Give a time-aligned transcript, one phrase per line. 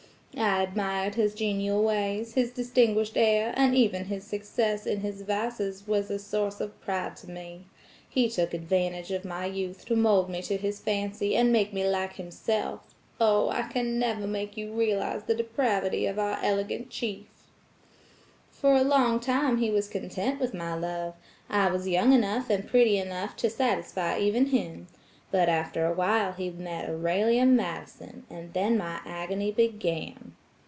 [0.37, 5.85] I admired his genial ways, his distinguished air, and even his success in his vices
[5.85, 7.65] was a source of pride to me.
[8.09, 11.85] He took advantage of my youth to mold me to his fancy, and make me
[11.85, 12.79] like himself.
[13.19, 17.25] Oh, I can never make you realize the depravity of our elegant chief.
[18.51, 21.13] For a long time he was content with my love.
[21.49, 24.87] I was young enough and pretty enough to satisfy even him.
[25.29, 30.33] But after a while he met Aurelia Madison, and then my agony began."